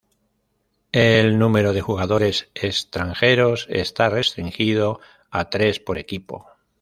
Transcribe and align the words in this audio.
El 0.93 1.37
número 1.37 1.73
de 1.73 1.81
jugadores 1.81 2.49
extranjeros 2.55 3.67
está 3.69 4.09
restringido 4.09 4.99
a 5.29 5.51
tres 5.51 5.79
por 5.79 5.99
equipo. 5.99 6.47